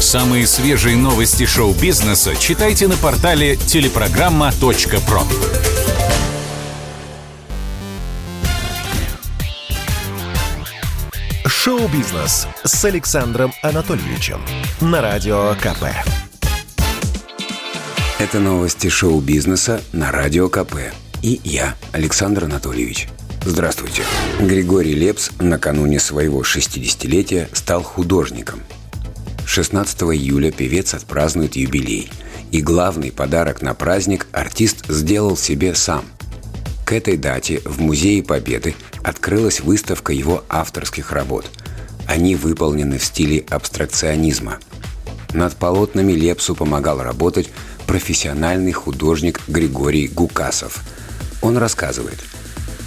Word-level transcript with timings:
Самые 0.00 0.46
свежие 0.46 0.96
новости 0.96 1.46
шоу-бизнеса 1.46 2.36
читайте 2.36 2.88
на 2.88 2.96
портале 2.96 3.56
телепрограмма.про. 3.56 5.22
Шоу-бизнес 11.46 12.46
с 12.62 12.84
Александром 12.84 13.52
Анатольевичем 13.62 14.40
на 14.80 15.00
Радио 15.00 15.54
КП. 15.54 15.84
Это 18.18 18.38
новости 18.38 18.88
шоу-бизнеса 18.88 19.82
на 19.92 20.12
Радио 20.12 20.48
КП. 20.48 20.74
И 21.22 21.40
я, 21.42 21.74
Александр 21.92 22.44
Анатольевич. 22.44 23.08
Здравствуйте. 23.44 24.02
Григорий 24.40 24.94
Лепс 24.94 25.30
накануне 25.38 25.98
своего 25.98 26.42
60-летия 26.42 27.48
стал 27.54 27.82
художником. 27.82 28.60
16 29.54 30.02
июля 30.02 30.50
певец 30.50 30.94
отпразднует 30.94 31.54
юбилей. 31.54 32.10
И 32.50 32.60
главный 32.60 33.12
подарок 33.12 33.62
на 33.62 33.72
праздник 33.72 34.26
артист 34.32 34.84
сделал 34.88 35.36
себе 35.36 35.76
сам. 35.76 36.04
К 36.84 36.90
этой 36.90 37.16
дате 37.16 37.62
в 37.64 37.80
Музее 37.80 38.24
Победы 38.24 38.74
открылась 39.04 39.60
выставка 39.60 40.12
его 40.12 40.42
авторских 40.48 41.12
работ. 41.12 41.48
Они 42.08 42.34
выполнены 42.34 42.98
в 42.98 43.04
стиле 43.04 43.44
абстракционизма. 43.48 44.58
Над 45.32 45.54
полотнами 45.54 46.14
Лепсу 46.14 46.56
помогал 46.56 47.00
работать 47.00 47.48
профессиональный 47.86 48.72
художник 48.72 49.40
Григорий 49.46 50.08
Гукасов. 50.08 50.82
Он 51.42 51.58
рассказывает, 51.58 52.18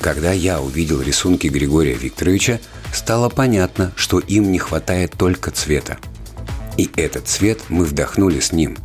«Когда 0.00 0.32
я 0.32 0.62
увидел 0.62 1.02
рисунки 1.02 1.48
Григория 1.48 1.92
Викторовича, 1.92 2.58
стало 2.90 3.28
понятно, 3.28 3.92
что 3.96 4.18
им 4.18 4.50
не 4.50 4.58
хватает 4.58 5.12
только 5.18 5.50
цвета. 5.50 5.98
И 6.76 6.90
этот 6.96 7.28
цвет 7.28 7.60
мы 7.68 7.84
вдохнули 7.84 8.40
с 8.40 8.52
ним. 8.52 8.76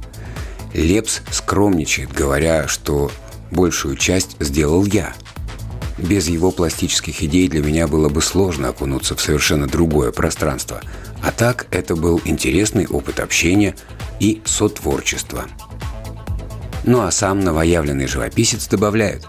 Лепс 0.73 1.21
скромничает, 1.32 2.12
говоря, 2.12 2.68
что 2.68 3.12
большую 3.51 3.96
часть 3.96 4.35
сделал 4.40 4.85
я. 4.85 5.13
Без 5.98 6.27
его 6.29 6.51
пластических 6.51 7.23
идей 7.23 7.49
для 7.49 7.62
меня 7.62 7.87
было 7.87 8.07
бы 8.07 8.21
сложно 8.21 8.70
окунуться 8.70 9.15
в 9.15 9.21
совершенно 9.21 9.68
другое 9.68 10.12
пространство. 10.12 10.81
А 11.21 11.31
так 11.31 11.68
это 11.71 11.96
был 11.96 12.21
интересный 12.23 12.87
опыт 12.87 13.20
общения 13.20 13.76
и 14.20 14.41
сотворчества. 14.46 15.46
Ну 16.85 17.01
а 17.01 17.12
сам 17.12 17.41
новоявленный 17.41 18.07
живописец 18.07 18.68
добавляет. 18.68 19.26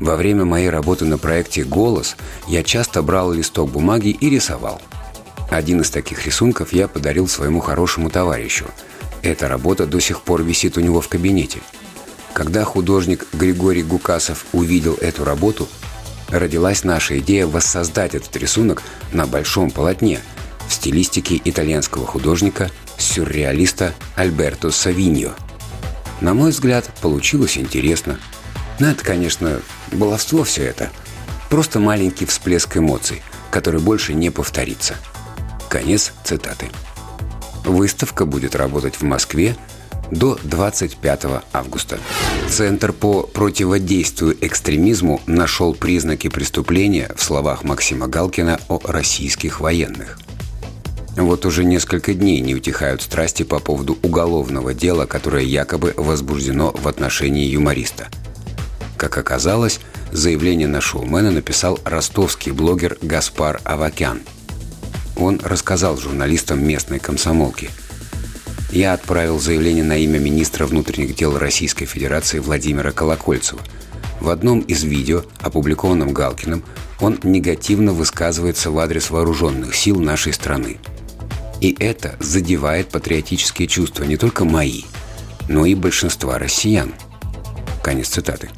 Во 0.00 0.16
время 0.16 0.46
моей 0.46 0.70
работы 0.70 1.04
на 1.04 1.18
проекте 1.18 1.62
«Голос» 1.62 2.16
я 2.48 2.62
часто 2.62 3.02
брал 3.02 3.32
листок 3.32 3.70
бумаги 3.70 4.08
и 4.08 4.30
рисовал. 4.30 4.80
Один 5.50 5.82
из 5.82 5.90
таких 5.90 6.24
рисунков 6.24 6.72
я 6.72 6.88
подарил 6.88 7.28
своему 7.28 7.60
хорошему 7.60 8.08
товарищу. 8.08 8.66
Эта 9.22 9.48
работа 9.48 9.86
до 9.86 10.00
сих 10.00 10.22
пор 10.22 10.42
висит 10.42 10.78
у 10.78 10.80
него 10.80 11.00
в 11.00 11.08
кабинете. 11.08 11.60
Когда 12.32 12.64
художник 12.64 13.26
Григорий 13.32 13.82
Гукасов 13.82 14.46
увидел 14.52 14.94
эту 14.94 15.24
работу, 15.24 15.68
родилась 16.28 16.84
наша 16.84 17.18
идея 17.18 17.46
воссоздать 17.46 18.14
этот 18.14 18.34
рисунок 18.36 18.82
на 19.12 19.26
большом 19.26 19.70
полотне 19.70 20.20
в 20.68 20.72
стилистике 20.72 21.40
итальянского 21.44 22.06
художника 22.06 22.70
сюрреалиста 22.96 23.92
Альберто 24.16 24.70
Савиньо– 24.70 25.34
на 26.20 26.34
мой 26.34 26.50
взгляд, 26.50 26.90
получилось 27.00 27.56
интересно. 27.56 28.18
Но 28.78 28.88
это, 28.88 29.02
конечно, 29.02 29.60
баловство 29.90 30.44
все 30.44 30.64
это. 30.64 30.90
Просто 31.48 31.80
маленький 31.80 32.26
всплеск 32.26 32.76
эмоций, 32.76 33.22
который 33.50 33.80
больше 33.80 34.12
не 34.12 34.30
повторится. 34.30 34.96
Конец 35.70 36.12
цитаты. 36.24 36.66
Выставка 37.64 38.26
будет 38.26 38.54
работать 38.54 38.96
в 38.96 39.02
Москве 39.02 39.56
до 40.10 40.38
25 40.42 41.24
августа. 41.52 41.98
Центр 42.50 42.92
по 42.92 43.22
противодействию 43.22 44.36
экстремизму 44.44 45.22
нашел 45.26 45.72
признаки 45.72 46.28
преступления 46.28 47.10
в 47.16 47.22
словах 47.22 47.64
Максима 47.64 48.08
Галкина 48.08 48.60
о 48.68 48.80
российских 48.84 49.60
военных– 49.60 50.18
вот 51.16 51.44
уже 51.44 51.64
несколько 51.64 52.14
дней 52.14 52.40
не 52.40 52.54
утихают 52.54 53.02
страсти 53.02 53.42
по 53.42 53.58
поводу 53.58 53.98
уголовного 54.02 54.74
дела, 54.74 55.06
которое 55.06 55.44
якобы 55.44 55.92
возбуждено 55.96 56.72
в 56.72 56.86
отношении 56.86 57.46
юмориста. 57.46 58.08
Как 58.96 59.18
оказалось, 59.18 59.80
заявление 60.12 60.68
на 60.68 60.80
шоумена 60.80 61.30
написал 61.30 61.78
ростовский 61.84 62.52
блогер 62.52 62.96
Гаспар 63.02 63.60
Авакян. 63.64 64.20
Он 65.20 65.40
рассказал 65.44 65.96
журналистам 65.96 66.66
местной 66.66 66.98
комсомолки. 66.98 67.70
«Я 68.72 68.94
отправил 68.94 69.38
заявление 69.38 69.84
на 69.84 69.96
имя 69.96 70.18
министра 70.18 70.66
внутренних 70.66 71.14
дел 71.14 71.38
Российской 71.38 71.84
Федерации 71.84 72.40
Владимира 72.40 72.90
Колокольцева. 72.90 73.60
В 74.20 74.30
одном 74.30 74.58
из 74.60 74.82
видео, 74.82 75.22
опубликованном 75.40 76.12
Галкиным, 76.12 76.64
он 77.00 77.20
негативно 77.22 77.92
высказывается 77.92 78.72
в 78.72 78.78
адрес 78.80 79.10
вооруженных 79.10 79.76
сил 79.76 80.00
нашей 80.00 80.32
страны– 80.32 80.78
и 81.60 81.76
это 81.78 82.16
задевает 82.20 82.88
патриотические 82.88 83.68
чувства 83.68 84.04
не 84.04 84.16
только 84.16 84.44
мои, 84.44 84.82
но 85.48 85.66
и 85.66 85.74
большинства 85.74 86.38
россиян. 86.38 86.94
Конец 87.82 88.08
цитаты. 88.08 88.50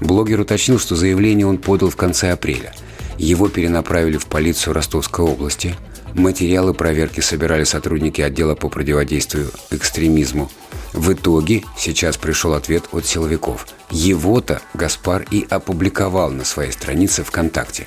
Блогер 0.00 0.40
уточнил, 0.40 0.78
что 0.78 0.96
заявление 0.96 1.46
он 1.46 1.58
подал 1.58 1.90
в 1.90 1.96
конце 1.96 2.32
апреля. 2.32 2.74
Его 3.18 3.48
перенаправили 3.48 4.16
в 4.16 4.26
полицию 4.26 4.74
Ростовской 4.74 5.24
области. 5.24 5.74
Материалы 6.14 6.74
проверки 6.74 7.20
собирали 7.20 7.64
сотрудники 7.64 8.20
отдела 8.20 8.54
по 8.54 8.68
противодействию 8.68 9.50
экстремизму. 9.70 10.50
В 10.92 11.12
итоге 11.12 11.64
сейчас 11.78 12.16
пришел 12.16 12.54
ответ 12.54 12.84
от 12.92 13.06
силовиков. 13.06 13.66
Его-то 13.90 14.60
Гаспар 14.74 15.24
и 15.30 15.46
опубликовал 15.48 16.30
на 16.30 16.44
своей 16.44 16.72
странице 16.72 17.24
ВКонтакте. 17.24 17.86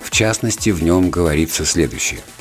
В 0.00 0.10
частности, 0.10 0.70
в 0.70 0.82
нем 0.82 1.10
говорится 1.10 1.64
следующее– 1.64 2.20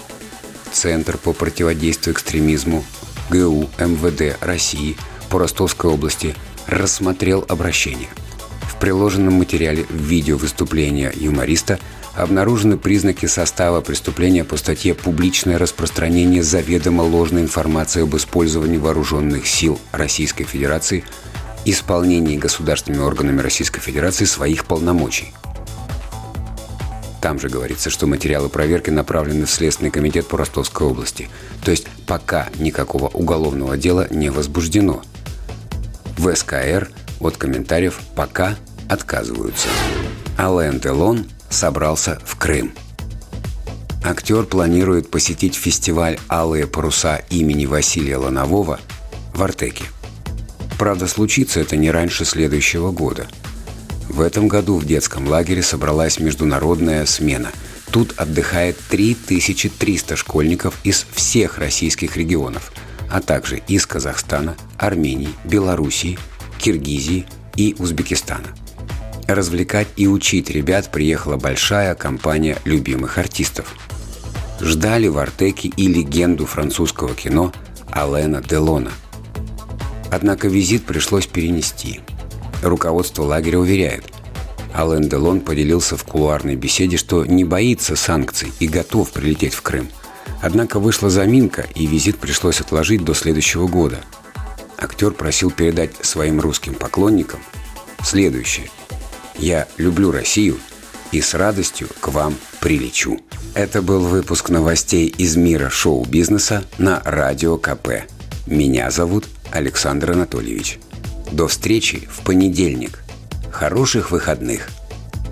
Центр 0.74 1.18
по 1.18 1.34
противодействию 1.34 2.16
экстремизму 2.16 2.84
ГУ 3.30 3.70
МВД 3.78 4.38
России 4.42 4.98
по 5.30 5.40
Ростовской 5.40 5.92
области 5.92 6.36
рассмотрел 6.68 7.46
обращение. 7.48 8.10
Приложенном 8.84 9.36
материале 9.36 9.86
видео 9.90 10.36
выступления 10.36 11.10
юмориста 11.16 11.80
обнаружены 12.16 12.78
признаки 12.78 13.28
состава 13.28 13.80
преступления 13.80 14.44
по 14.44 14.58
статье 14.58 14.94
«Публичное 14.94 15.58
распространение 15.58 16.44
заведомо 16.44 17.02
ложной 17.02 17.44
информации 17.44 18.04
об 18.04 18.14
использовании 18.18 18.78
вооруженных 18.78 19.48
сил 19.48 19.80
Российской 19.94 20.44
Федерации, 20.44 21.06
исполнении 21.64 22.36
государственными 22.36 23.04
органами 23.04 23.40
Российской 23.40 23.80
Федерации 23.80 24.26
своих 24.26 24.66
полномочий». 24.66 25.34
Там 27.22 27.40
же 27.40 27.48
говорится, 27.48 27.90
что 27.90 28.06
материалы 28.06 28.50
проверки 28.50 28.90
направлены 28.90 29.46
в 29.46 29.50
Следственный 29.50 29.92
комитет 29.92 30.28
по 30.28 30.38
Ростовской 30.38 30.88
области. 30.88 31.30
То 31.64 31.72
есть 31.72 31.88
пока 32.06 32.50
никакого 32.60 33.08
уголовного 33.08 33.78
дела 33.78 34.10
не 34.12 34.30
возбуждено. 34.30 35.04
В 36.18 36.36
СКР 36.36 36.90
от 37.22 37.38
комментариев 37.38 38.02
пока 38.14 38.58
отказываются. 38.90 39.68
Ален 40.38 40.80
Делон 40.80 41.26
собрался 41.50 42.20
в 42.26 42.38
Крым. 42.38 42.74
Актер 44.04 44.44
планирует 44.44 45.10
посетить 45.10 45.56
фестиваль 45.56 46.20
«Алые 46.30 46.68
паруса» 46.68 47.22
имени 47.30 47.66
Василия 47.66 48.18
Ланового 48.18 48.80
в 49.34 49.42
Артеке. 49.42 49.86
Правда, 50.78 51.08
случится 51.08 51.60
это 51.60 51.78
не 51.78 51.90
раньше 51.90 52.26
следующего 52.26 52.92
года– 52.92 53.28
в 54.10 54.22
этом 54.22 54.48
году 54.48 54.78
в 54.78 54.86
детском 54.86 55.28
лагере 55.28 55.64
собралась 55.64 56.20
международная 56.20 57.06
смена. 57.06 57.52
Тут 57.92 58.14
отдыхает 58.18 58.78
3300 58.90 60.16
школьников 60.16 60.78
из 60.84 61.06
всех 61.14 61.58
российских 61.58 62.18
регионов, 62.18 62.72
а 63.10 63.22
также 63.22 63.62
из 63.68 63.86
Казахстана, 63.86 64.56
Армении, 64.78 65.30
Белоруссии, 65.46 66.20
Киргизии 66.60 67.26
и 67.56 67.76
Узбекистана. 67.80 68.48
Развлекать 69.28 69.88
и 69.96 70.08
учить 70.08 70.50
ребят 70.50 70.92
приехала 70.92 71.38
большая 71.38 71.96
компания 71.96 72.58
любимых 72.66 73.18
артистов. 73.18 73.74
Ждали 74.60 75.08
в 75.08 75.18
Артеке 75.18 75.70
и 75.70 75.88
легенду 75.88 76.46
французского 76.46 77.14
кино 77.16 77.52
Алена 77.92 78.42
Делона. 78.42 78.92
Однако 80.12 80.48
визит 80.48 80.86
пришлось 80.86 81.28
перенести– 81.28 82.02
Руководство 82.64 83.24
лагеря 83.24 83.60
уверяет, 83.60 84.06
Ален 84.74 85.10
Делон 85.10 85.42
поделился 85.42 85.98
в 85.98 86.06
кулуарной 86.06 86.56
беседе, 86.56 86.96
что 86.96 87.26
не 87.26 87.44
боится 87.44 87.98
санкций 87.98 88.54
и 88.60 88.68
готов 88.68 89.12
прилететь 89.12 89.54
в 89.54 89.62
Крым. 89.62 89.90
Однако 90.42 90.80
вышла 90.80 91.10
заминка, 91.10 91.66
и 91.76 91.86
визит 91.86 92.18
пришлось 92.18 92.62
отложить 92.62 93.04
до 93.04 93.14
следующего 93.14 93.68
года. 93.68 94.00
Актер 94.78 95.12
просил 95.12 95.52
передать 95.52 95.94
своим 96.06 96.40
русским 96.40 96.74
поклонникам 96.74 97.42
следующее. 98.02 98.70
«Я 99.38 99.68
люблю 99.78 100.12
Россию 100.12 100.58
и 101.12 101.22
с 101.22 101.34
радостью 101.34 101.90
к 102.00 102.08
вам 102.10 102.36
прилечу. 102.60 103.20
Это 103.54 103.82
был 103.82 104.02
выпуск 104.02 104.50
новостей 104.50 105.08
из 105.08 105.36
мира 105.36 105.70
шоу-бизнеса 105.70 106.64
на 106.78 107.02
Радио 107.06 107.58
КП. 107.58 108.04
Меня 108.48 108.90
зовут 108.90 109.26
Александр 109.52 110.12
Анатольевич. 110.12 110.80
До 111.32 111.48
встречи 111.48 112.08
в 112.12 112.24
понедельник. 112.24 113.00
Хороших 113.52 114.12
выходных. 114.12 114.70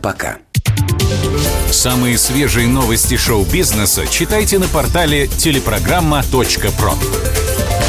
Пока. 0.02 0.38
Самые 1.72 2.18
свежие 2.18 2.68
новости 2.68 3.18
шоу-бизнеса 3.18 4.06
читайте 4.08 4.60
на 4.60 4.68
портале 4.68 5.28
телепрограмма.про. 5.28 7.81